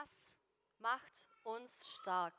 [0.00, 0.32] Was
[0.78, 2.32] macht uns stark?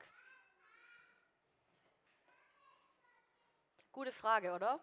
[3.92, 4.80] Gute Frage, oder?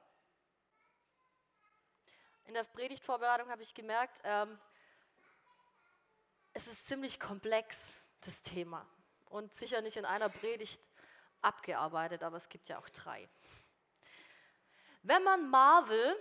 [2.44, 4.56] In der Predigtvorbereitung habe ich gemerkt, ähm,
[6.52, 8.86] es ist ziemlich komplex, das Thema.
[9.26, 10.80] Und sicher nicht in einer Predigt
[11.42, 13.28] abgearbeitet, aber es gibt ja auch drei.
[15.02, 16.16] Wenn man Marvel,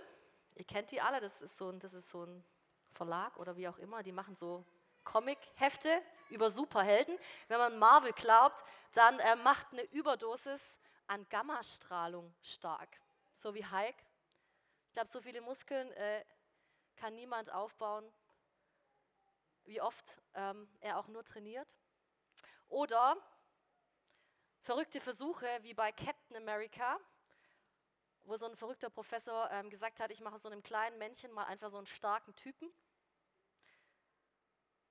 [0.56, 2.44] ihr kennt die alle, das ist so ein, das ist so ein
[2.92, 4.64] Verlag oder wie auch immer, die machen so
[5.04, 7.18] Comic-Hefte über Superhelden.
[7.48, 13.00] Wenn man Marvel glaubt, dann äh, macht eine Überdosis an Gammastrahlung stark.
[13.32, 13.96] So wie Hulk.
[14.86, 16.24] Ich glaube, so viele Muskeln äh,
[16.96, 18.12] kann niemand aufbauen,
[19.64, 21.74] wie oft ähm, er auch nur trainiert.
[22.68, 23.16] Oder
[24.60, 26.98] verrückte Versuche wie bei Captain America,
[28.22, 31.44] wo so ein verrückter Professor ähm, gesagt hat, ich mache so einem kleinen Männchen mal
[31.44, 32.70] einfach so einen starken Typen.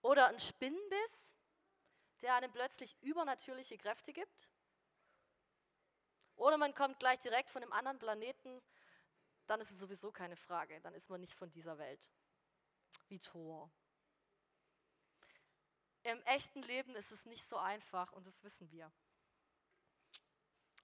[0.02, 1.36] Oder ein Spinnenbiss,
[2.22, 4.50] der einem plötzlich übernatürliche Kräfte gibt.
[6.36, 8.62] Oder man kommt gleich direkt von einem anderen Planeten,
[9.48, 12.10] dann ist es sowieso keine Frage, dann ist man nicht von dieser Welt.
[13.08, 13.70] Wie Thor.
[16.04, 18.92] Im echten Leben ist es nicht so einfach und das wissen wir.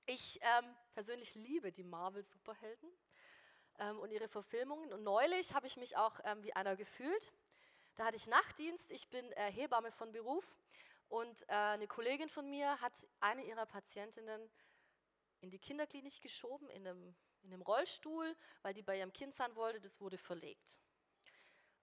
[0.07, 2.89] Ich ähm, persönlich liebe die Marvel-Superhelden
[3.79, 4.91] ähm, und ihre Verfilmungen.
[4.93, 7.33] Und neulich habe ich mich auch ähm, wie einer gefühlt.
[7.95, 10.57] Da hatte ich Nachtdienst, ich bin äh, Hebamme von Beruf
[11.07, 14.49] und äh, eine Kollegin von mir hat eine ihrer Patientinnen
[15.39, 19.55] in die Kinderklinik geschoben, in einem, in einem Rollstuhl, weil die bei ihrem Kind sein
[19.55, 20.77] wollte, das wurde verlegt.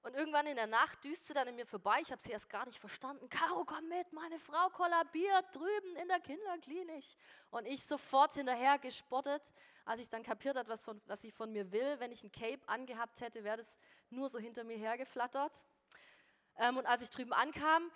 [0.02, 2.00] Und irgendwann in der Nacht düste dann in mir vorbei.
[2.02, 3.28] Ich habe sie erst gar nicht verstanden.
[3.28, 7.04] Caro, komm mit, meine Frau kollabiert drüben in der Kinderklinik.
[7.50, 9.52] Und ich sofort hinterher gespottet,
[9.84, 12.00] als ich dann kapiert habe, was, was sie von mir will.
[12.00, 13.78] Wenn ich ein Cape angehabt hätte, wäre das
[14.10, 15.62] nur so hinter mir hergeflattert.
[16.58, 17.90] Ähm, und als ich drüben ankam,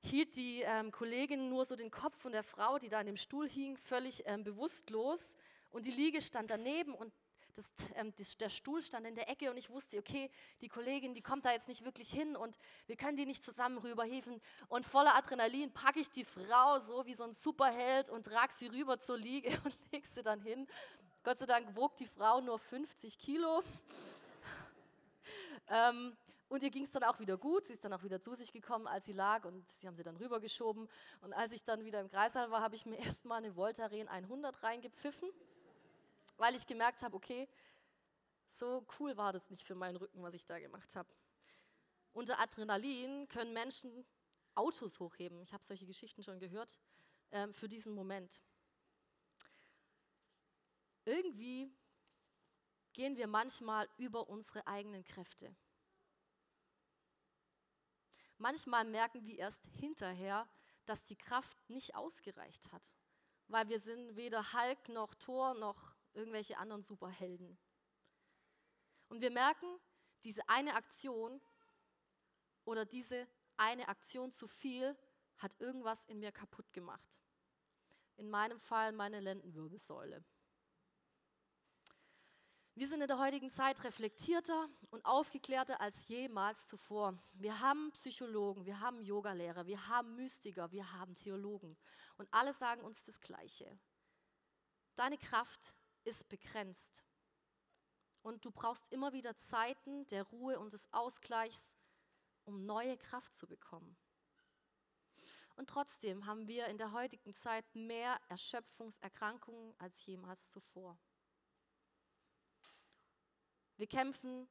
[0.00, 3.16] hielt die ähm, Kollegin nur so den Kopf von der Frau, die da in dem
[3.16, 5.36] Stuhl hing, völlig ähm, bewusstlos.
[5.70, 7.12] Und die Liege stand daneben und
[7.54, 10.30] das, ähm, das, der Stuhl stand in der Ecke und ich wusste, okay,
[10.60, 13.78] die Kollegin, die kommt da jetzt nicht wirklich hin und wir können die nicht zusammen
[13.78, 14.40] rüberhieven.
[14.68, 18.68] Und voller Adrenalin packe ich die Frau so wie so ein Superheld und trage sie
[18.68, 20.66] rüber zur Liege und lege sie dann hin.
[21.22, 23.62] Gott sei Dank wog die Frau nur 50 Kilo.
[25.68, 26.16] ähm,
[26.52, 27.66] und ihr ging es dann auch wieder gut.
[27.66, 30.02] Sie ist dann auch wieder zu sich gekommen, als sie lag und sie haben sie
[30.02, 30.86] dann rübergeschoben.
[31.22, 34.62] Und als ich dann wieder im Kreißsaal war, habe ich mir erstmal eine Voltaren 100
[34.62, 35.30] reingepfiffen,
[36.36, 37.48] weil ich gemerkt habe, okay,
[38.48, 41.08] so cool war das nicht für meinen Rücken, was ich da gemacht habe.
[42.12, 44.04] Unter Adrenalin können Menschen
[44.54, 45.40] Autos hochheben.
[45.40, 46.78] Ich habe solche Geschichten schon gehört
[47.30, 48.42] äh, für diesen Moment.
[51.06, 51.72] Irgendwie
[52.92, 55.56] gehen wir manchmal über unsere eigenen Kräfte.
[58.42, 60.48] Manchmal merken wir erst hinterher,
[60.84, 62.92] dass die Kraft nicht ausgereicht hat,
[63.46, 67.56] weil wir sind weder Hulk noch Thor noch irgendwelche anderen Superhelden.
[69.08, 69.68] Und wir merken,
[70.24, 71.40] diese eine Aktion
[72.64, 74.98] oder diese eine Aktion zu viel
[75.36, 77.20] hat irgendwas in mir kaputt gemacht.
[78.16, 80.24] In meinem Fall meine Lendenwirbelsäule.
[82.74, 87.22] Wir sind in der heutigen Zeit reflektierter und aufgeklärter als jemals zuvor.
[87.34, 91.76] Wir haben Psychologen, wir haben Yogalehrer, wir haben Mystiker, wir haben Theologen.
[92.16, 93.78] Und alle sagen uns das Gleiche.
[94.96, 95.74] Deine Kraft
[96.04, 97.04] ist begrenzt.
[98.22, 101.74] Und du brauchst immer wieder Zeiten der Ruhe und des Ausgleichs,
[102.44, 103.98] um neue Kraft zu bekommen.
[105.56, 110.98] Und trotzdem haben wir in der heutigen Zeit mehr Erschöpfungserkrankungen als jemals zuvor.
[113.82, 114.48] Wir kämpfen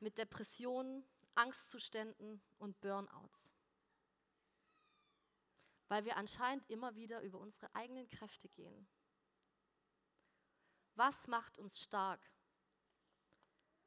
[0.00, 1.04] mit Depressionen,
[1.34, 3.52] Angstzuständen und Burnouts,
[5.88, 8.88] weil wir anscheinend immer wieder über unsere eigenen Kräfte gehen.
[10.94, 12.26] Was macht uns stark?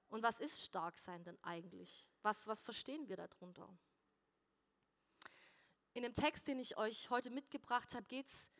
[0.09, 2.07] Und was ist stark sein denn eigentlich?
[2.21, 3.67] Was, was verstehen wir darunter?
[5.93, 8.51] In dem Text, den ich euch heute mitgebracht habe, geht es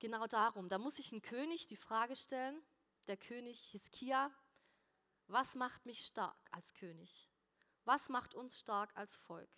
[0.00, 0.68] genau darum.
[0.68, 2.60] Da muss sich ein König die Frage stellen,
[3.06, 4.34] der König Hiskia,
[5.32, 7.28] was macht mich stark als König?
[7.84, 9.50] Was macht uns stark als Volk?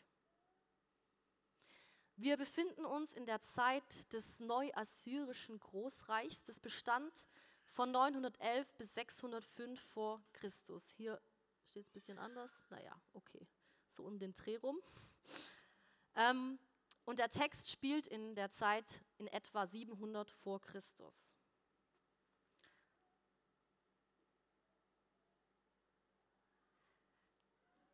[2.16, 6.44] Wir befinden uns in der Zeit des neuassyrischen Großreichs.
[6.44, 7.26] Das bestand
[7.66, 10.90] von 911 bis 605 vor Christus.
[10.90, 11.20] Hier
[11.64, 12.64] steht es ein bisschen anders.
[12.68, 13.48] Naja, okay,
[13.88, 14.78] so um den Dreh rum.
[16.14, 16.58] Ähm,
[17.04, 21.31] und der Text spielt in der Zeit in etwa 700 vor Christus.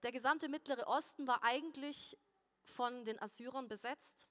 [0.03, 2.17] Der gesamte Mittlere Osten war eigentlich
[2.63, 4.29] von den Assyrern besetzt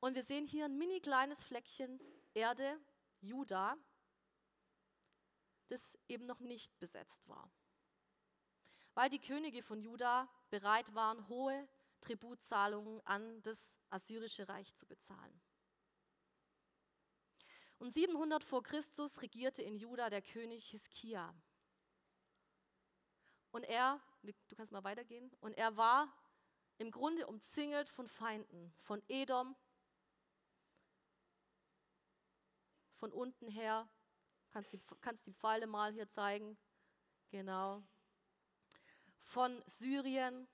[0.00, 2.00] Und wir sehen hier ein mini kleines Fleckchen
[2.34, 2.78] Erde,
[3.22, 3.76] Juda,
[5.68, 7.50] das eben noch nicht besetzt war.
[8.94, 11.68] Weil die Könige von Juda bereit waren, hohe
[12.02, 15.40] Tributzahlungen an das assyrische Reich zu bezahlen.
[17.78, 21.34] Und 700 vor Christus regierte in Juda der König Hiskia.
[23.56, 26.12] Und er, du kannst mal weitergehen, und er war
[26.76, 29.56] im Grunde umzingelt von Feinden, von Edom,
[32.96, 33.88] von unten her,
[34.50, 36.58] kannst die, kannst die Pfeile mal hier zeigen,
[37.30, 37.82] genau,
[39.20, 40.46] von Syrien.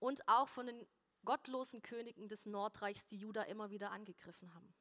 [0.00, 0.84] Und auch von den
[1.24, 4.74] gottlosen Königen des Nordreichs, die Juda immer wieder angegriffen haben.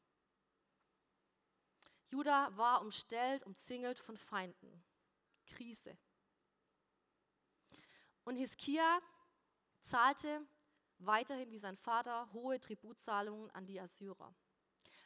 [2.11, 4.83] Juda war umstellt, umzingelt von Feinden.
[5.47, 5.97] Krise.
[8.25, 8.99] Und Hiskia
[9.81, 10.45] zahlte
[10.99, 14.35] weiterhin wie sein Vater hohe Tributzahlungen an die Assyrer.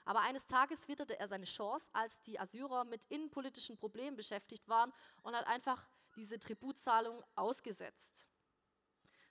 [0.04, 4.92] Aber eines Tages witterte er seine Chance, als die Assyrer mit innenpolitischen Problemen beschäftigt waren
[5.22, 8.28] und hat einfach diese Tributzahlung ausgesetzt.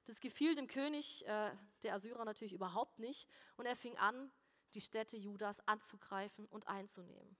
[0.05, 1.50] Das gefiel dem König äh,
[1.82, 4.31] der Assyrer natürlich überhaupt nicht und er fing an,
[4.75, 7.37] die Städte Judas anzugreifen und einzunehmen.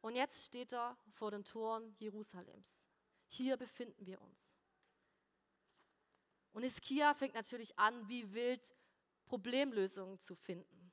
[0.00, 2.82] Und jetzt steht er vor den Toren Jerusalems.
[3.26, 4.54] Hier befinden wir uns.
[6.52, 8.74] Und Hiskia fängt natürlich an, wie wild
[9.26, 10.92] Problemlösungen zu finden.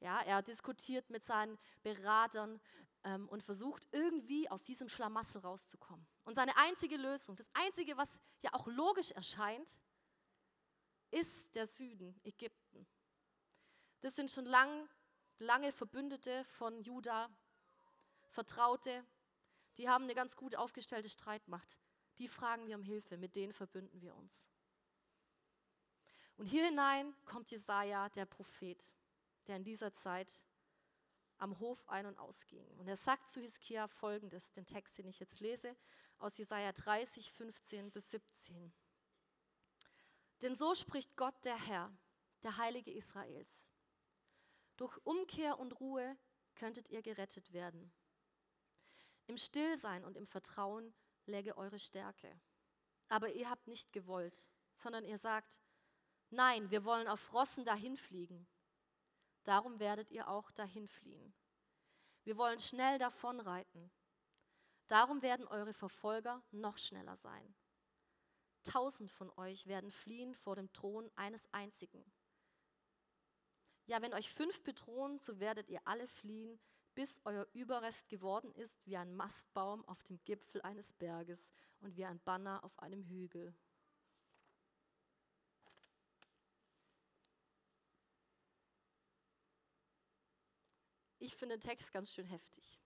[0.00, 2.60] Ja, er diskutiert mit seinen Beratern
[3.04, 6.06] ähm, und versucht irgendwie aus diesem Schlamassel rauszukommen.
[6.24, 9.78] Und seine einzige Lösung, das einzige, was ja auch logisch erscheint,
[11.10, 12.86] ist der Süden, Ägypten.
[14.00, 14.88] Das sind schon lang,
[15.38, 17.30] lange Verbündete von Juda,
[18.28, 19.04] Vertraute,
[19.76, 21.78] die haben eine ganz gut aufgestellte Streitmacht.
[22.18, 24.46] Die fragen wir um Hilfe, mit denen verbünden wir uns.
[26.36, 28.92] Und hier hinein kommt Jesaja, der Prophet,
[29.46, 30.44] der in dieser Zeit
[31.38, 32.66] am Hof ein- und ausging.
[32.78, 35.76] Und er sagt zu Hiskia folgendes, den Text, den ich jetzt lese,
[36.18, 38.72] aus Jesaja 30, 15 bis 17.
[40.42, 41.92] Denn so spricht Gott der Herr,
[42.42, 43.66] der Heilige Israels.
[44.76, 46.16] Durch Umkehr und Ruhe
[46.54, 47.92] könntet ihr gerettet werden.
[49.26, 50.94] Im Stillsein und im Vertrauen
[51.26, 52.40] läge eure Stärke.
[53.08, 55.60] Aber ihr habt nicht gewollt, sondern ihr sagt,
[56.30, 58.46] nein, wir wollen auf Rossen dahinfliegen.
[59.44, 61.34] Darum werdet ihr auch dahinfliehen.
[62.24, 63.92] Wir wollen schnell davonreiten.
[64.88, 67.54] Darum werden eure Verfolger noch schneller sein.
[68.64, 72.04] Tausend von euch werden fliehen vor dem Thron eines einzigen.
[73.86, 76.60] Ja, wenn euch fünf bedrohen, so werdet ihr alle fliehen,
[76.96, 82.06] bis euer Überrest geworden ist wie ein Mastbaum auf dem Gipfel eines Berges und wie
[82.06, 83.54] ein Banner auf einem Hügel.
[91.18, 92.80] Ich finde den Text ganz schön heftig.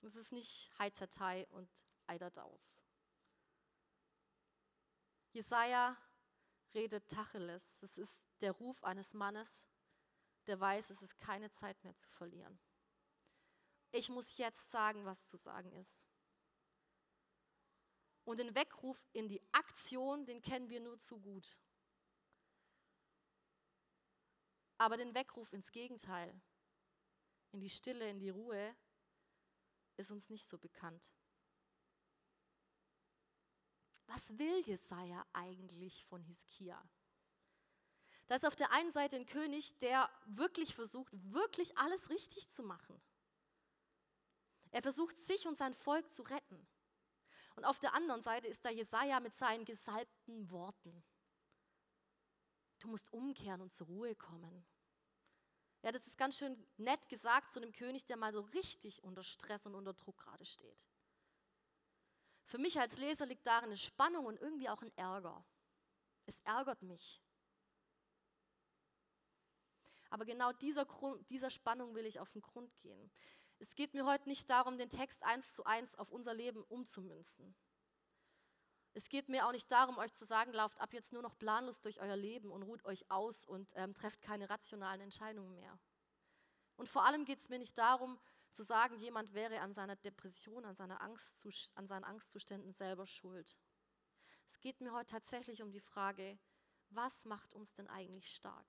[0.00, 1.70] Es ist nicht Heitertei und
[2.08, 2.82] Eiderdaus.
[5.30, 5.96] Jesaja
[6.74, 7.76] redet Tacheles.
[7.80, 9.68] Das ist der Ruf eines Mannes,
[10.48, 12.58] der weiß, es ist keine Zeit mehr zu verlieren.
[13.92, 16.02] Ich muss jetzt sagen, was zu sagen ist.
[18.24, 21.58] Und den Weckruf in die Aktion, den kennen wir nur zu gut.
[24.78, 26.40] Aber den Weckruf ins Gegenteil,
[27.52, 28.74] in die Stille, in die Ruhe,
[29.96, 31.12] ist uns nicht so bekannt.
[34.06, 36.82] Was will Jesaja eigentlich von Hiskia?
[38.26, 42.62] Da ist auf der einen Seite ein König, der wirklich versucht, wirklich alles richtig zu
[42.62, 43.00] machen.
[44.72, 46.66] Er versucht, sich und sein Volk zu retten.
[47.54, 51.04] Und auf der anderen Seite ist da Jesaja mit seinen gesalbten Worten.
[52.80, 54.66] Du musst umkehren und zur Ruhe kommen.
[55.82, 59.22] Ja, das ist ganz schön nett gesagt zu einem König, der mal so richtig unter
[59.22, 60.86] Stress und unter Druck gerade steht.
[62.44, 65.44] Für mich als Leser liegt darin eine Spannung und irgendwie auch ein Ärger.
[66.26, 67.20] Es ärgert mich.
[70.10, 73.10] Aber genau dieser, Grund, dieser Spannung will ich auf den Grund gehen.
[73.62, 77.54] Es geht mir heute nicht darum, den Text eins zu eins auf unser Leben umzumünzen.
[78.92, 81.80] Es geht mir auch nicht darum, euch zu sagen, lauft ab jetzt nur noch planlos
[81.80, 85.78] durch euer Leben und ruht euch aus und ähm, trefft keine rationalen Entscheidungen mehr.
[86.74, 88.18] Und vor allem geht es mir nicht darum,
[88.50, 93.56] zu sagen, jemand wäre an seiner Depression, an, seiner Angst, an seinen Angstzuständen selber schuld.
[94.44, 96.36] Es geht mir heute tatsächlich um die Frage,
[96.90, 98.66] was macht uns denn eigentlich stark?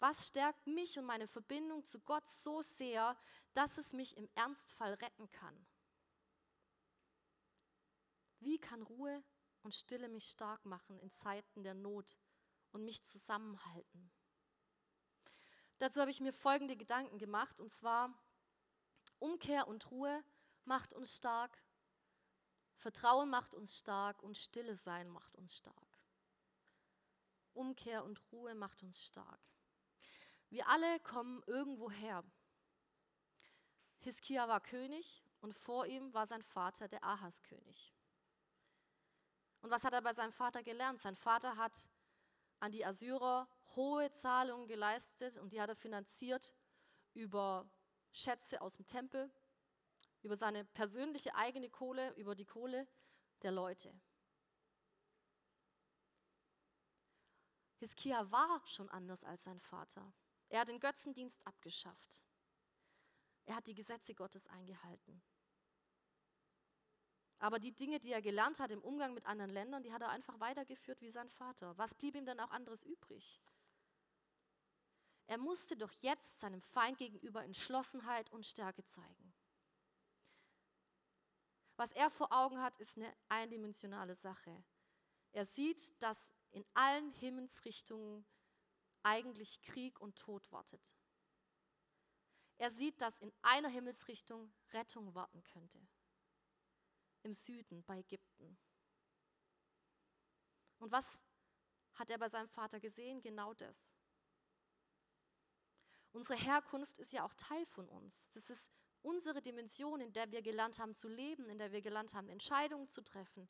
[0.00, 3.16] Was stärkt mich und meine Verbindung zu Gott so sehr,
[3.52, 5.66] dass es mich im Ernstfall retten kann?
[8.38, 9.24] Wie kann Ruhe
[9.62, 12.16] und Stille mich stark machen in Zeiten der Not
[12.72, 14.10] und mich zusammenhalten.
[15.78, 18.12] Dazu habe ich mir folgende Gedanken gemacht, und zwar
[19.18, 20.24] Umkehr und Ruhe
[20.64, 21.62] macht uns stark,
[22.76, 25.86] Vertrauen macht uns stark und Stille sein macht uns stark.
[27.52, 29.40] Umkehr und Ruhe macht uns stark.
[30.50, 32.24] Wir alle kommen irgendwo her.
[33.98, 37.94] Hiskia war König und vor ihm war sein Vater, der Ahas König.
[39.60, 41.00] Und was hat er bei seinem Vater gelernt?
[41.00, 41.88] Sein Vater hat
[42.60, 46.54] an die Assyrer hohe Zahlungen geleistet und die hat er finanziert
[47.12, 47.68] über
[48.12, 49.30] Schätze aus dem Tempel,
[50.22, 52.88] über seine persönliche eigene Kohle, über die Kohle
[53.42, 53.92] der Leute.
[57.76, 60.12] Hiskia war schon anders als sein Vater.
[60.48, 62.24] Er hat den Götzendienst abgeschafft.
[63.46, 65.22] Er hat die Gesetze Gottes eingehalten.
[67.38, 70.08] Aber die Dinge, die er gelernt hat im Umgang mit anderen Ländern, die hat er
[70.08, 71.76] einfach weitergeführt wie sein Vater.
[71.78, 73.40] Was blieb ihm dann auch anderes übrig?
[75.26, 79.34] Er musste doch jetzt seinem Feind gegenüber Entschlossenheit und Stärke zeigen.
[81.76, 84.64] Was er vor Augen hat, ist eine eindimensionale Sache.
[85.32, 88.26] Er sieht, dass in allen Himmelsrichtungen
[89.02, 90.94] eigentlich Krieg und Tod wartet.
[92.58, 95.80] Er sieht, dass in einer Himmelsrichtung Rettung warten könnte.
[97.22, 98.58] Im Süden, bei Ägypten.
[100.78, 101.20] Und was
[101.94, 103.20] hat er bei seinem Vater gesehen?
[103.20, 103.94] Genau das.
[106.12, 108.30] Unsere Herkunft ist ja auch Teil von uns.
[108.30, 108.70] Das ist
[109.02, 112.88] unsere Dimension, in der wir gelernt haben zu leben, in der wir gelernt haben, Entscheidungen
[112.88, 113.48] zu treffen,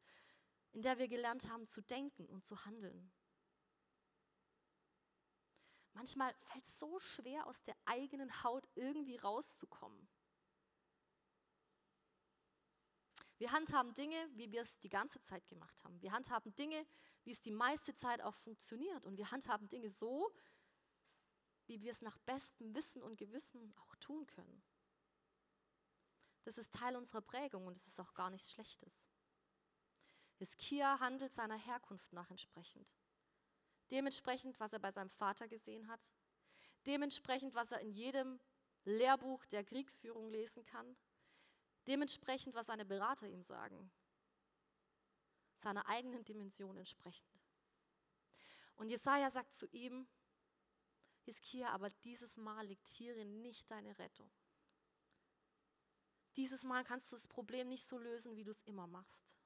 [0.73, 3.11] in der wir gelernt haben zu denken und zu handeln.
[5.99, 10.09] Manchmal fällt es so schwer, aus der eigenen Haut irgendwie rauszukommen.
[13.39, 16.01] Wir handhaben Dinge, wie wir es die ganze Zeit gemacht haben.
[16.01, 16.87] Wir handhaben Dinge,
[17.25, 19.07] wie es die meiste Zeit auch funktioniert.
[19.07, 20.33] Und wir handhaben Dinge so,
[21.67, 24.63] wie wir es nach bestem Wissen und Gewissen auch tun können.
[26.45, 29.05] Das ist Teil unserer Prägung und es ist auch gar nichts Schlechtes.
[30.37, 32.89] Hiskia handelt seiner Herkunft nach entsprechend.
[33.91, 36.01] Dementsprechend, was er bei seinem Vater gesehen hat.
[36.87, 38.41] Dementsprechend, was er in jedem
[38.85, 40.97] Lehrbuch der Kriegsführung lesen kann.
[41.87, 43.91] Dementsprechend, was seine Berater ihm sagen.
[45.57, 47.41] Seiner eigenen Dimension entsprechend.
[48.77, 50.07] Und Jesaja sagt zu ihm:
[51.25, 54.31] Hiskia, aber dieses Mal liegt hierin nicht deine Rettung.
[56.37, 59.38] Dieses Mal kannst du das Problem nicht so lösen, wie du es immer machst.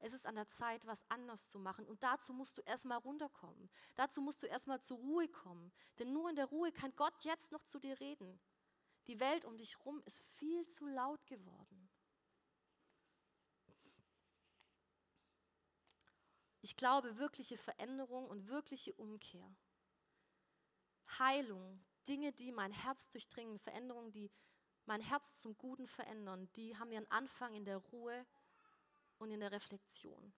[0.00, 1.86] Es ist an der Zeit, was anders zu machen.
[1.86, 3.68] Und dazu musst du erstmal runterkommen.
[3.96, 5.72] Dazu musst du erstmal zur Ruhe kommen.
[5.98, 8.40] Denn nur in der Ruhe kann Gott jetzt noch zu dir reden.
[9.08, 11.88] Die Welt um dich herum ist viel zu laut geworden.
[16.60, 19.50] Ich glaube, wirkliche Veränderung und wirkliche Umkehr,
[21.18, 24.30] Heilung, Dinge, die mein Herz durchdringen, Veränderungen, die
[24.84, 28.26] mein Herz zum Guten verändern, die haben ihren Anfang in der Ruhe
[29.18, 30.32] und in der Reflexion.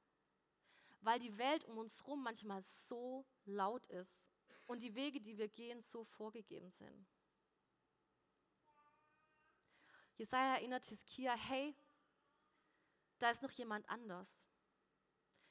[1.01, 4.29] Weil die Welt um uns herum manchmal so laut ist
[4.67, 7.07] und die Wege, die wir gehen, so vorgegeben sind.
[10.17, 11.75] Jesaja erinnert Hiskia, hey,
[13.19, 14.45] da ist noch jemand anders.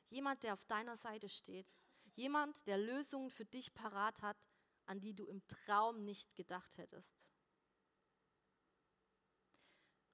[0.09, 1.75] Jemand, der auf deiner Seite steht.
[2.15, 4.37] Jemand, der Lösungen für dich parat hat,
[4.85, 7.27] an die du im Traum nicht gedacht hättest.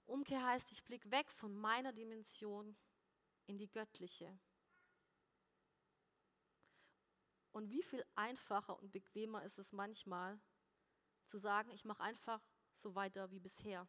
[0.05, 2.77] Umkehr heißt, ich blicke weg von meiner Dimension
[3.47, 4.39] in die göttliche.
[7.51, 10.39] Und wie viel einfacher und bequemer ist es manchmal
[11.25, 12.41] zu sagen, ich mache einfach
[12.73, 13.87] so weiter wie bisher.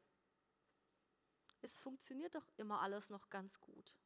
[1.62, 3.96] Es funktioniert doch immer alles noch ganz gut.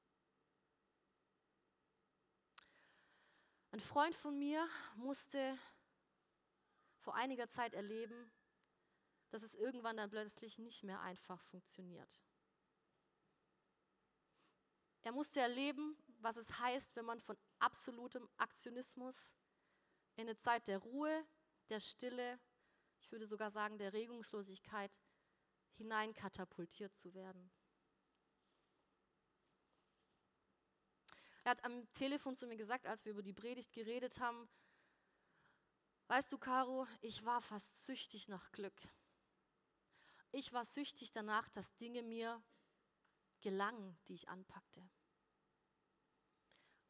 [3.73, 4.67] Ein Freund von mir
[4.97, 5.59] musste
[6.99, 8.33] vor einiger Zeit erleben,
[9.31, 12.23] dass es irgendwann dann plötzlich nicht mehr einfach funktioniert.
[15.03, 19.35] Er musste erleben, was es heißt, wenn man von absolutem Aktionismus
[20.17, 21.27] in eine Zeit der Ruhe,
[21.71, 22.39] der Stille,
[23.01, 25.01] ich würde sogar sagen der Regungslosigkeit
[25.77, 27.51] hineinkatapultiert zu werden.
[31.43, 34.49] Er hat am Telefon zu mir gesagt, als wir über die Predigt geredet haben,
[36.09, 38.81] weißt du, Caro, ich war fast süchtig nach Glück.
[40.33, 42.43] Ich war süchtig danach, dass Dinge mir
[43.41, 44.89] gelangen, die ich anpackte.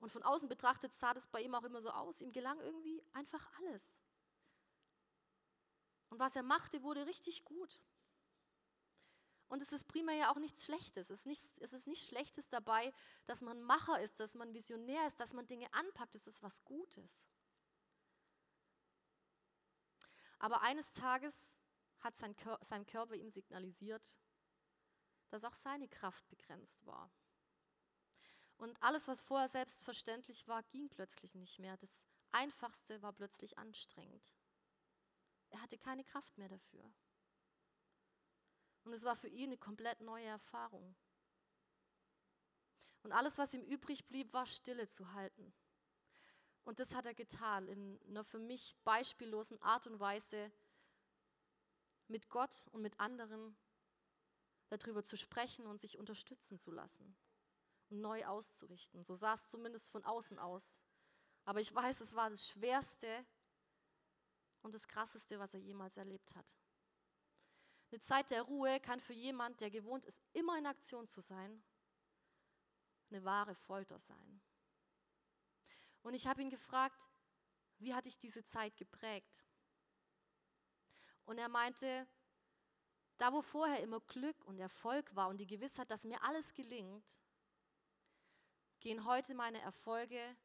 [0.00, 2.20] Und von außen betrachtet sah das bei ihm auch immer so aus.
[2.20, 3.82] Ihm gelang irgendwie einfach alles.
[6.08, 7.82] Und was er machte, wurde richtig gut.
[9.48, 11.10] Und es ist primär ja auch nichts Schlechtes.
[11.10, 12.92] Es ist, nicht, es ist nichts Schlechtes dabei,
[13.26, 16.14] dass man Macher ist, dass man Visionär ist, dass man Dinge anpackt.
[16.14, 17.24] Es ist was Gutes.
[20.38, 21.56] Aber eines Tages
[21.98, 24.18] hat sein, sein Körper ihm signalisiert,
[25.30, 27.10] dass auch seine Kraft begrenzt war.
[28.56, 31.76] Und alles, was vorher selbstverständlich war, ging plötzlich nicht mehr.
[31.78, 34.34] Das Einfachste war plötzlich anstrengend.
[35.48, 36.92] Er hatte keine Kraft mehr dafür.
[38.84, 40.94] Und es war für ihn eine komplett neue Erfahrung.
[43.02, 45.54] Und alles, was ihm übrig blieb, war Stille zu halten.
[46.64, 50.52] Und das hat er getan in einer für mich beispiellosen Art und Weise,
[52.08, 53.56] mit Gott und mit anderen
[54.70, 57.16] darüber zu sprechen und sich unterstützen zu lassen
[57.90, 59.04] und neu auszurichten.
[59.04, 60.80] So sah es zumindest von außen aus.
[61.44, 63.26] Aber ich weiß, es war das Schwerste
[64.62, 66.56] und das Krasseste, was er jemals erlebt hat.
[67.90, 71.62] Eine Zeit der Ruhe kann für jemand, der gewohnt ist, immer in Aktion zu sein,
[73.10, 74.40] eine wahre Folter sein.
[76.02, 77.08] Und ich habe ihn gefragt,
[77.78, 79.44] wie hat dich diese Zeit geprägt?
[81.24, 82.06] Und er meinte,
[83.20, 87.20] da wo vorher immer Glück und Erfolg war und die Gewissheit, dass mir alles gelingt,
[88.80, 90.36] gehen heute meine Erfolge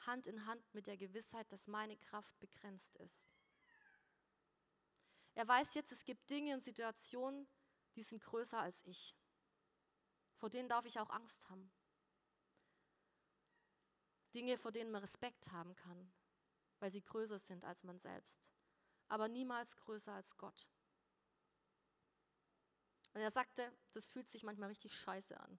[0.00, 3.26] Hand in Hand mit der Gewissheit, dass meine Kraft begrenzt ist.
[5.34, 7.48] Er weiß jetzt, es gibt Dinge und Situationen,
[7.96, 9.16] die sind größer als ich.
[10.36, 11.72] Vor denen darf ich auch Angst haben.
[14.34, 16.12] Dinge, vor denen man Respekt haben kann,
[16.80, 18.50] weil sie größer sind als man selbst,
[19.08, 20.68] aber niemals größer als Gott.
[23.12, 25.58] Und er sagte, das fühlt sich manchmal richtig scheiße an.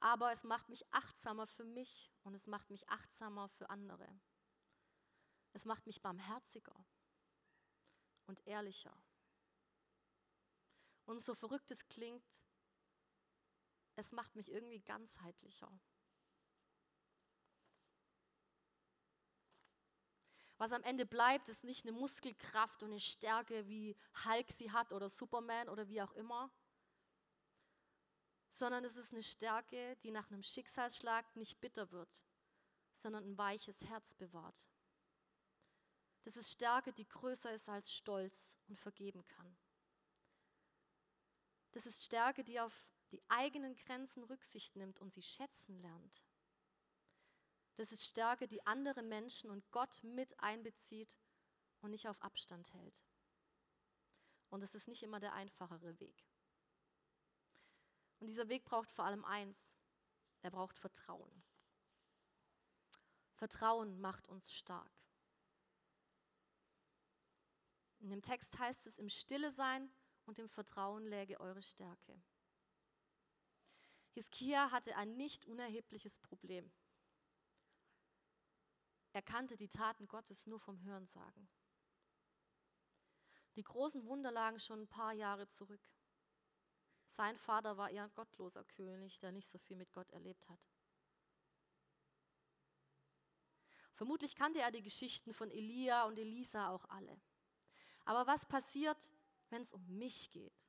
[0.00, 4.08] Aber es macht mich achtsamer für mich und es macht mich achtsamer für andere.
[5.52, 6.76] Es macht mich barmherziger
[8.26, 8.96] und ehrlicher.
[11.06, 12.42] Und so verrückt es klingt,
[13.96, 15.80] es macht mich irgendwie ganzheitlicher.
[20.58, 24.92] Was am Ende bleibt, ist nicht eine Muskelkraft und eine Stärke, wie Hulk sie hat
[24.92, 26.50] oder Superman oder wie auch immer,
[28.48, 32.24] sondern es ist eine Stärke, die nach einem Schicksalsschlag nicht bitter wird,
[32.94, 34.66] sondern ein weiches Herz bewahrt.
[36.24, 39.56] Das ist Stärke, die größer ist als Stolz und vergeben kann.
[41.72, 46.24] Das ist Stärke, die auf die eigenen Grenzen Rücksicht nimmt und sie schätzen lernt.
[47.76, 51.16] Das ist Stärke, die andere Menschen und Gott mit einbezieht
[51.80, 53.04] und nicht auf Abstand hält.
[54.48, 56.26] Und es ist nicht immer der einfachere Weg.
[58.18, 59.78] Und dieser Weg braucht vor allem eins.
[60.42, 61.42] Er braucht Vertrauen.
[63.34, 64.90] Vertrauen macht uns stark.
[67.98, 69.90] In dem Text heißt es, im Stille sein
[70.24, 72.22] und im Vertrauen läge eure Stärke.
[74.12, 76.72] Hiskia hatte ein nicht unerhebliches Problem.
[79.16, 81.48] Er kannte die Taten Gottes nur vom Hörensagen.
[83.54, 85.80] Die großen Wunder lagen schon ein paar Jahre zurück.
[87.06, 90.60] Sein Vater war eher ein gottloser König, der nicht so viel mit Gott erlebt hat.
[93.94, 97.18] Vermutlich kannte er die Geschichten von Elia und Elisa auch alle.
[98.04, 99.10] Aber was passiert,
[99.48, 100.68] wenn es um mich geht?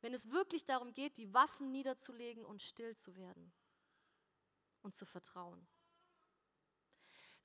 [0.00, 3.52] Wenn es wirklich darum geht, die Waffen niederzulegen und still zu werden
[4.82, 5.66] und zu vertrauen.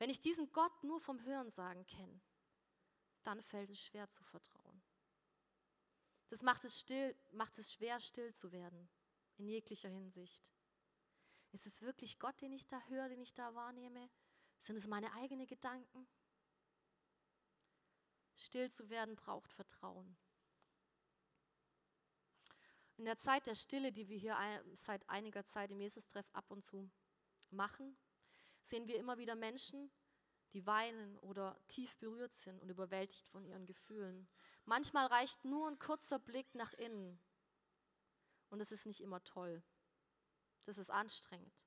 [0.02, 2.20] Wenn ich diesen Gott nur vom Hörensagen kenne,
[3.22, 4.82] dann fällt es schwer zu vertrauen.
[6.30, 8.90] Das macht es, still, macht es schwer, still zu werden,
[9.38, 10.52] in jeglicher Hinsicht.
[11.52, 14.10] Ist es wirklich Gott, den ich da höre, den ich da wahrnehme?
[14.58, 16.08] Sind es meine eigenen Gedanken?
[18.34, 20.18] Still zu werden braucht Vertrauen.
[22.98, 26.66] In der Zeit der Stille, die wir hier seit einiger Zeit im Jesus-Treff ab und
[26.66, 26.90] zu
[27.52, 27.96] machen,
[28.62, 29.92] sehen wir immer wieder Menschen,
[30.54, 34.28] die weinen oder tief berührt sind und überwältigt von ihren Gefühlen.
[34.66, 37.20] Manchmal reicht nur ein kurzer Blick nach innen
[38.50, 39.64] und es ist nicht immer toll.
[40.66, 41.66] Das ist anstrengend.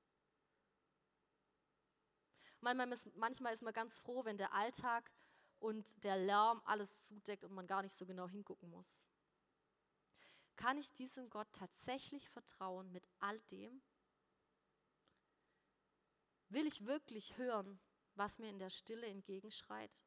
[2.61, 5.11] Manchmal ist, manchmal ist man ganz froh, wenn der Alltag
[5.59, 9.01] und der Lärm alles zudeckt und man gar nicht so genau hingucken muss.
[10.55, 13.81] Kann ich diesem Gott tatsächlich vertrauen mit all dem?
[16.55, 17.81] Will ich wirklich hören,
[18.13, 20.05] was mir in der Stille entgegenschreit?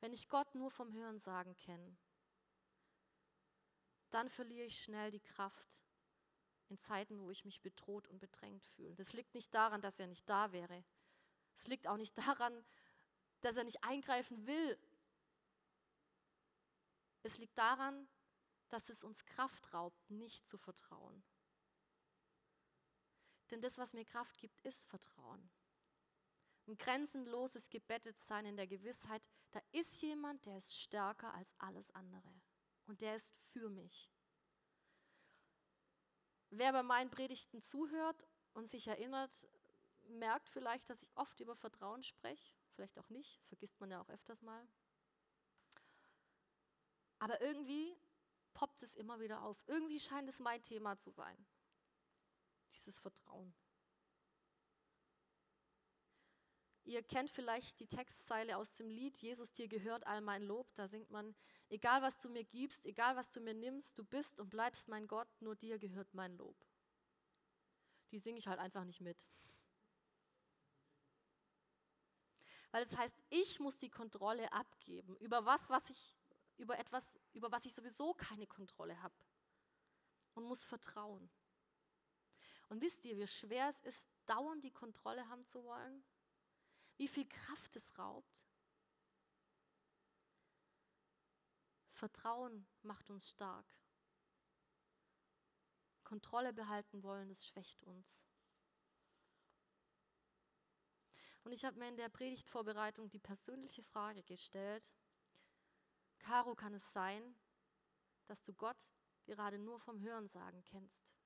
[0.00, 1.98] Wenn ich Gott nur vom Hörensagen kenne,
[4.08, 5.82] dann verliere ich schnell die Kraft
[6.70, 8.94] in Zeiten, wo ich mich bedroht und bedrängt fühle.
[8.94, 10.82] Das liegt nicht daran, dass er nicht da wäre.
[11.56, 12.64] Es liegt auch nicht daran,
[13.42, 14.78] dass er nicht eingreifen will.
[17.22, 18.08] Es liegt daran,
[18.70, 21.22] dass es uns Kraft raubt, nicht zu vertrauen.
[23.50, 25.50] Denn das, was mir Kraft gibt, ist Vertrauen.
[26.66, 32.32] Ein grenzenloses Gebettetsein in der Gewissheit, da ist jemand, der ist stärker als alles andere.
[32.86, 34.10] Und der ist für mich.
[36.50, 39.46] Wer bei meinen Predigten zuhört und sich erinnert,
[40.08, 42.54] merkt vielleicht, dass ich oft über Vertrauen spreche.
[42.74, 44.66] Vielleicht auch nicht, das vergisst man ja auch öfters mal.
[47.18, 47.96] Aber irgendwie
[48.54, 49.62] poppt es immer wieder auf.
[49.66, 51.46] Irgendwie scheint es mein Thema zu sein.
[52.74, 53.54] Dieses Vertrauen.
[56.84, 60.74] Ihr kennt vielleicht die Textzeile aus dem Lied Jesus dir gehört all mein Lob.
[60.74, 61.36] Da singt man,
[61.68, 65.06] egal was du mir gibst, egal was du mir nimmst, du bist und bleibst mein
[65.06, 66.56] Gott, nur dir gehört mein Lob.
[68.10, 69.28] Die singe ich halt einfach nicht mit.
[72.72, 76.14] Weil es das heißt, ich muss die Kontrolle abgeben über was, was ich
[76.56, 79.14] über etwas, über was ich sowieso keine Kontrolle habe
[80.34, 81.30] und muss vertrauen.
[82.70, 86.04] Und wisst ihr, wie schwer es ist, dauernd die Kontrolle haben zu wollen?
[86.96, 88.40] Wie viel Kraft es raubt?
[91.90, 93.66] Vertrauen macht uns stark.
[96.04, 98.22] Kontrolle behalten wollen, das schwächt uns.
[101.42, 104.94] Und ich habe mir in der Predigtvorbereitung die persönliche Frage gestellt,
[106.20, 107.34] Caro, kann es sein,
[108.26, 108.90] dass du Gott
[109.26, 111.19] gerade nur vom Hörensagen kennst?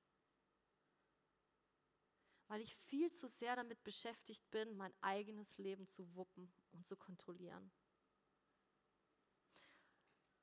[2.47, 6.95] Weil ich viel zu sehr damit beschäftigt bin, mein eigenes Leben zu wuppen und zu
[6.95, 7.71] kontrollieren.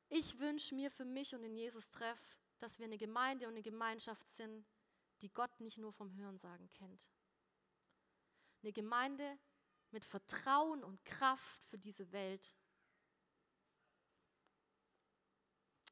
[0.09, 4.29] Ich wünsche mir für mich und den Jesus-Treff, dass wir eine Gemeinde und eine Gemeinschaft
[4.29, 4.67] sind,
[5.23, 7.11] die Gott nicht nur vom Hörensagen kennt.
[8.63, 9.39] Eine Gemeinde
[9.91, 12.57] mit Vertrauen und Kraft für diese Welt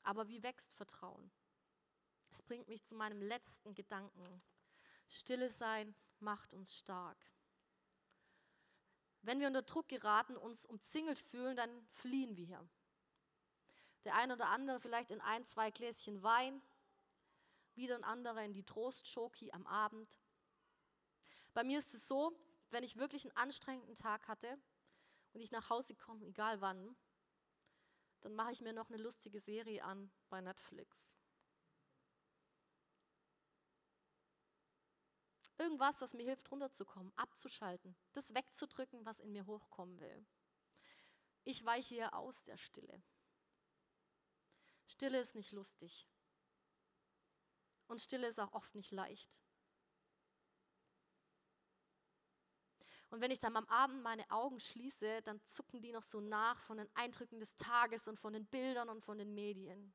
[0.03, 1.31] Aber wie wächst Vertrauen?
[2.31, 4.43] Es bringt mich zu meinem letzten Gedanken.
[5.11, 7.19] Stille sein macht uns stark.
[9.23, 12.67] Wenn wir unter Druck geraten, uns umzingelt fühlen, dann fliehen wir.
[14.05, 16.63] Der eine oder andere vielleicht in ein, zwei Gläschen Wein,
[17.75, 20.19] wieder ein anderer in die Trostschoki am Abend.
[21.53, 22.33] Bei mir ist es so,
[22.71, 24.59] wenn ich wirklich einen anstrengenden Tag hatte
[25.33, 26.97] und ich nach Hause komme, egal wann,
[28.21, 31.11] dann mache ich mir noch eine lustige Serie an bei Netflix.
[35.61, 40.27] Irgendwas, was mir hilft, runterzukommen, abzuschalten, das wegzudrücken, was in mir hochkommen will.
[41.45, 43.03] Ich weiche hier aus der Stille.
[44.89, 46.09] Stille ist nicht lustig.
[47.89, 49.39] Und Stille ist auch oft nicht leicht.
[53.11, 56.59] Und wenn ich dann am Abend meine Augen schließe, dann zucken die noch so nach
[56.63, 59.93] von den Eindrücken des Tages und von den Bildern und von den Medien.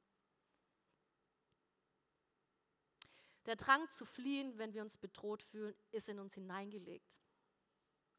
[3.45, 7.19] Der Drang zu fliehen, wenn wir uns bedroht fühlen, ist in uns hineingelegt.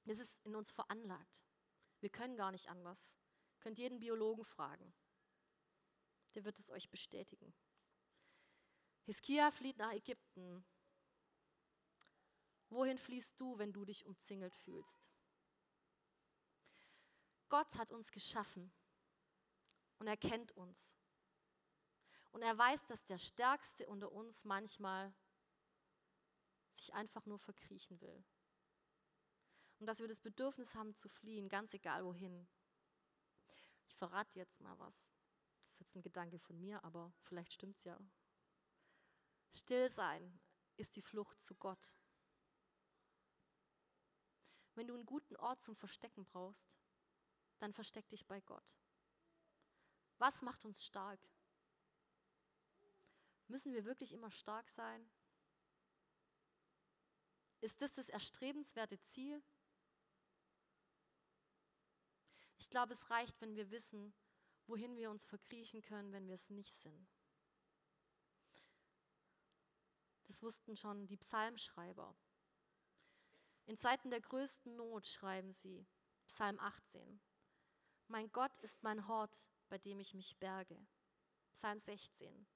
[0.04, 1.44] Es ist in uns veranlagt.
[2.00, 3.16] Wir können gar nicht anders.
[3.54, 4.94] Ihr könnt jeden Biologen fragen.
[6.34, 7.52] Der wird es euch bestätigen.
[9.04, 10.64] Hiskia flieht nach Ägypten
[12.68, 15.10] Wohin fließt du, wenn du dich umzingelt fühlst?
[17.48, 18.72] Gott hat uns geschaffen
[19.98, 20.94] und er kennt uns.
[22.36, 25.14] Und er weiß, dass der Stärkste unter uns manchmal
[26.74, 28.22] sich einfach nur verkriechen will.
[29.78, 32.46] Und dass wir das Bedürfnis haben zu fliehen, ganz egal wohin.
[33.86, 35.08] Ich verrate jetzt mal was.
[35.64, 37.98] Das ist jetzt ein Gedanke von mir, aber vielleicht stimmt es ja.
[39.54, 40.38] Still sein
[40.76, 41.96] ist die Flucht zu Gott.
[44.74, 46.76] Wenn du einen guten Ort zum Verstecken brauchst,
[47.60, 48.76] dann versteck dich bei Gott.
[50.18, 51.26] Was macht uns stark?
[53.48, 55.08] Müssen wir wirklich immer stark sein?
[57.60, 59.42] Ist das das erstrebenswerte Ziel?
[62.58, 64.14] Ich glaube, es reicht, wenn wir wissen,
[64.66, 67.08] wohin wir uns verkriechen können, wenn wir es nicht sind.
[70.26, 72.16] Das wussten schon die Psalmschreiber.
[73.66, 75.86] In Zeiten der größten Not schreiben sie,
[76.26, 77.20] Psalm 18,
[78.08, 80.86] Mein Gott ist mein Hort, bei dem ich mich berge.
[81.52, 82.46] Psalm 16,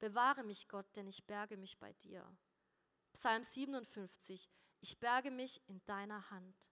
[0.00, 2.26] Bewahre mich Gott, denn ich berge mich bei dir.
[3.12, 6.70] Psalm 57, Ich berge mich in deiner Hand.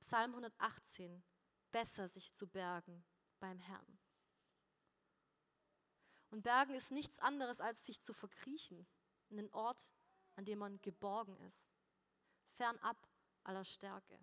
[0.00, 1.24] Psalm 118,
[1.72, 3.04] Besser sich zu bergen
[3.38, 3.98] beim Herrn.
[6.28, 8.86] Und Bergen ist nichts anderes, als sich zu verkriechen
[9.30, 9.94] in den Ort,
[10.36, 11.72] an dem man geborgen ist,
[12.56, 13.08] fernab
[13.42, 14.22] aller Stärke.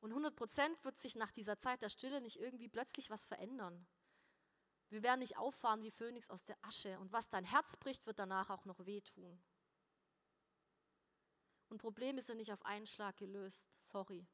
[0.00, 3.86] Und 100 Prozent wird sich nach dieser Zeit der Stille nicht irgendwie plötzlich was verändern.
[4.90, 6.98] Wir werden nicht auffahren wie Phönix aus der Asche.
[7.00, 9.42] Und was dein Herz bricht, wird danach auch noch wehtun.
[11.68, 13.68] Und Probleme sind nicht auf einen Schlag gelöst.
[13.90, 14.26] Sorry.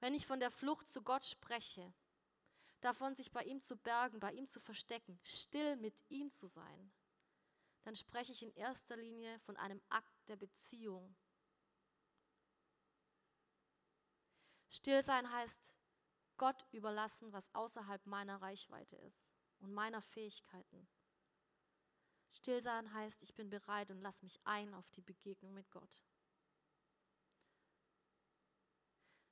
[0.00, 1.92] Wenn ich von der Flucht zu Gott spreche,
[2.80, 6.92] davon sich bei ihm zu bergen, bei ihm zu verstecken, still mit ihm zu sein,
[7.82, 11.16] dann spreche ich in erster Linie von einem Akt der Beziehung.
[14.68, 15.74] Still sein heißt
[16.36, 20.88] Gott überlassen, was außerhalb meiner Reichweite ist und meiner Fähigkeiten.
[22.32, 26.02] Still sein heißt, ich bin bereit und lass mich ein auf die Begegnung mit Gott.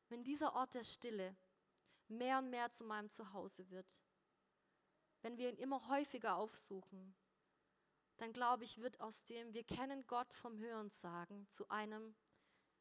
[0.09, 1.37] Wenn dieser Ort der Stille
[2.09, 4.01] mehr und mehr zu meinem Zuhause wird,
[5.23, 7.15] wenn wir ihn immer häufiger aufsuchen,
[8.17, 12.15] dann glaube ich, wird aus dem wir kennen Gott vom Hören sagen zu einem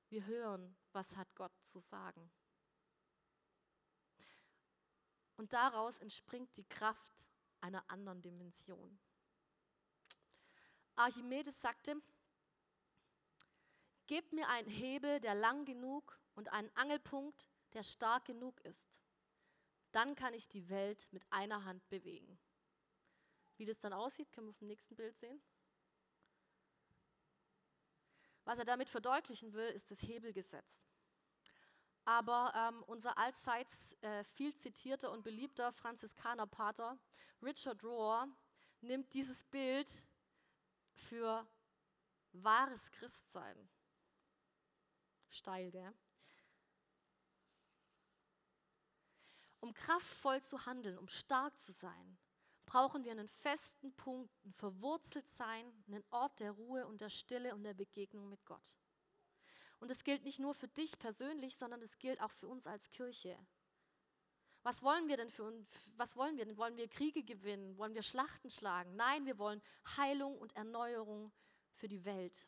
[0.09, 2.31] wir hören, was hat Gott zu sagen.
[5.37, 7.23] Und daraus entspringt die Kraft
[7.61, 8.99] einer anderen Dimension.
[10.95, 12.01] Archimedes sagte,
[14.05, 19.01] gebt mir einen Hebel, der lang genug und einen Angelpunkt, der stark genug ist.
[19.91, 22.39] Dann kann ich die Welt mit einer Hand bewegen.
[23.57, 25.41] Wie das dann aussieht, können wir auf dem nächsten Bild sehen.
[28.45, 30.85] Was er damit verdeutlichen will, ist das Hebelgesetz.
[32.05, 36.97] Aber ähm, unser allseits äh, viel zitierter und beliebter Franziskanerpater
[37.41, 38.27] Richard Rohr
[38.81, 39.87] nimmt dieses Bild
[40.93, 41.47] für
[42.33, 43.69] wahres Christsein.
[45.29, 45.93] Steil, gell?
[49.61, 52.17] Um kraftvoll zu handeln, um stark zu sein,
[52.65, 57.53] brauchen wir einen festen Punkt, ein verwurzelt sein, einen Ort der Ruhe und der Stille
[57.53, 58.77] und der Begegnung mit Gott.
[59.83, 62.89] Und das gilt nicht nur für dich persönlich, sondern das gilt auch für uns als
[62.89, 63.37] Kirche.
[64.61, 65.67] Was wollen wir denn für uns?
[65.97, 66.55] Was wollen wir denn?
[66.55, 67.77] Wollen wir Kriege gewinnen?
[67.77, 68.95] Wollen wir Schlachten schlagen?
[68.95, 69.61] Nein, wir wollen
[69.97, 71.33] Heilung und Erneuerung
[71.73, 72.47] für die Welt.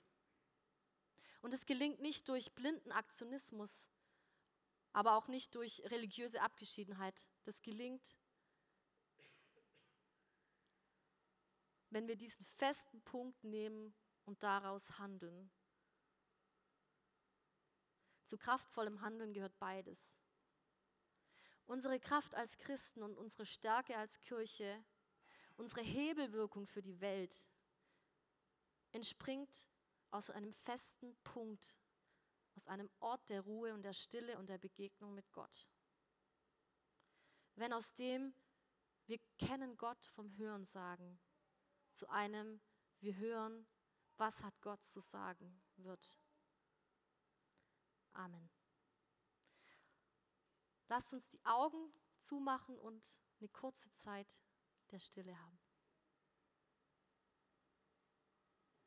[1.41, 3.89] Und es gelingt nicht durch blinden Aktionismus,
[4.93, 7.27] aber auch nicht durch religiöse Abgeschiedenheit.
[7.43, 8.17] Das gelingt,
[11.89, 13.93] wenn wir diesen festen Punkt nehmen
[14.23, 15.51] und daraus handeln.
[18.25, 20.17] Zu kraftvollem Handeln gehört beides.
[21.65, 24.83] Unsere Kraft als Christen und unsere Stärke als Kirche,
[25.57, 27.49] unsere Hebelwirkung für die Welt
[28.91, 29.67] entspringt
[30.11, 31.75] aus einem festen Punkt,
[32.55, 35.67] aus einem Ort der Ruhe und der Stille und der Begegnung mit Gott.
[37.55, 38.33] Wenn aus dem
[39.07, 41.19] wir kennen Gott vom Hören sagen,
[41.93, 42.59] zu einem
[42.99, 43.67] wir hören,
[44.17, 46.17] was hat Gott zu sagen wird.
[48.15, 48.49] Amen.
[50.87, 53.05] Lasst uns die Augen zumachen und
[53.39, 54.39] eine kurze Zeit
[54.91, 55.59] der Stille haben.